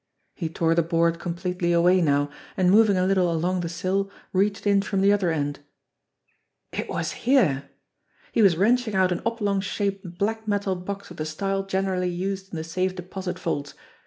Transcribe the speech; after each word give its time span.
He 0.33 0.49
tore 0.49 0.73
the 0.73 0.81
board 0.81 1.19
completely 1.19 1.71
away 1.71 2.01
now, 2.01 2.31
and 2.57 2.71
moving 2.71 2.97
a 2.97 3.05
little 3.05 3.31
along 3.31 3.59
the 3.59 3.69
sill, 3.69 4.09
reached 4.33 4.65
in 4.65 4.81
from 4.81 5.01
the 5.01 5.13
other 5.13 5.29
end. 5.29 5.59
It 6.71 6.89
was 6.89 7.11
here! 7.11 7.69
He 8.31 8.41
was 8.41 8.57
wrenching 8.57 8.95
out 8.95 9.11
an 9.11 9.21
oblong 9.27 9.61
shaped, 9.61 10.17
black 10.17 10.47
metal 10.47 10.75
box 10.75 11.11
of 11.11 11.17
the 11.17 11.25
style 11.27 11.63
generally 11.67 12.09
used 12.09 12.51
in 12.51 12.57
the 12.57 12.63
safe 12.63 12.95
deposit 12.95 13.37
vaults. 13.37 13.75